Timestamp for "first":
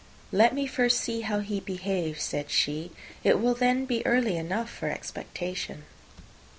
0.65-0.99